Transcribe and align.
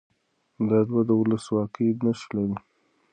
دا 0.69 0.79
دود 0.87 1.05
د 1.09 1.11
ولسواکۍ 1.21 1.87
نښې 2.05 2.29
لري. 2.35 2.57